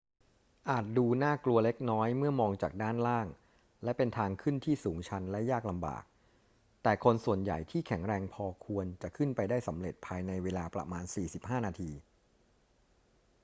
[0.69, 3.27] อาจดูน่ากลัวเล็กน้อยเมื่อมองจากด้านล่าง
[3.83, 6.03] และเป็นทางขึ้นที่สูงชันและยากลำบาก
[6.83, 11.03] แต่คนส่วนใหญ่ที่แข็งแรงพอควรจะขึ้นไปได้สำเร็จภายในเวลาประมาณ
[11.35, 11.91] 45 นาที